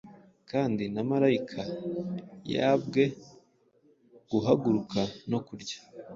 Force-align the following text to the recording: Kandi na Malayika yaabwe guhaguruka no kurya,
Kandi 0.51 0.83
na 0.93 1.01
Malayika 1.09 1.61
yaabwe 2.53 3.03
guhaguruka 4.29 4.99
no 5.31 5.39
kurya, 5.47 5.77